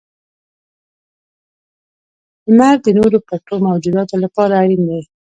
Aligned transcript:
•لمر 2.51 2.75
د 2.85 2.87
نورو 2.97 3.17
پټو 3.27 3.55
موجوداتو 3.67 4.15
لپاره 4.23 4.53
اړین 4.63 4.81
دی. 4.89 5.01